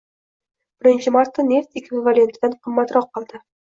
Birinchi 0.83 1.13
marta 1.17 1.45
neft 1.51 1.79
ekvivalentidan 1.81 2.59
qimmatroq 2.65 3.11
qildi. 3.19 3.43